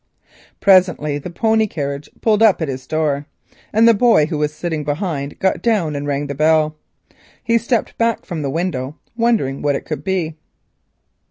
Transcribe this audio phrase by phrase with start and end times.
[0.59, 3.27] Presently the pony carriage pulled up at his door,
[3.71, 6.75] and the boy who was sitting behind got down and rang the bell.
[7.43, 10.37] He stepped back from the window, wondering what it could be.